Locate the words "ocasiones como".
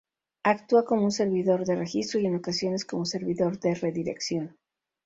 2.35-3.05